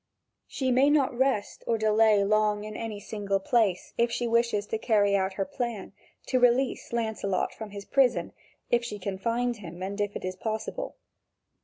[0.47, 4.79] She may not rest or delay long in any single place, if she wishes to
[4.79, 5.93] carry out her plan,
[6.25, 8.33] to release Lancelot from his prison,
[8.71, 10.95] if she can find him and if it is possible.